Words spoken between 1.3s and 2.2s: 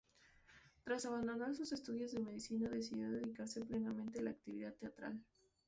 sus estudios